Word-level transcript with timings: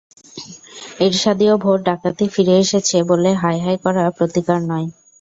এরশাদীয় 0.99 1.55
vote 1.63 1.79
ডাকাতি 1.87 2.25
ফিরে 2.33 2.55
এসেছে 2.63 2.97
বলে 3.09 3.29
হায় 3.41 3.59
হায় 3.63 3.79
করা 3.83 4.03
প্রতিকার 4.17 4.59
নয়। 4.69 4.87